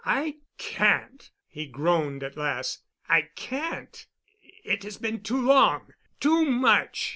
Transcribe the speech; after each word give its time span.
"I 0.03 0.37
can't," 0.57 1.29
he 1.47 1.67
groaned 1.67 2.23
at 2.23 2.35
last. 2.35 2.81
"I 3.07 3.29
can't. 3.35 4.03
It 4.63 4.81
has 4.81 4.97
been 4.97 5.21
too 5.21 5.39
long—too 5.39 6.43
much." 6.45 7.09